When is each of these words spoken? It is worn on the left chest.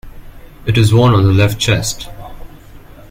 It 0.65 0.79
is 0.79 0.91
worn 0.91 1.13
on 1.13 1.25
the 1.27 1.31
left 1.31 1.59
chest. 1.61 2.09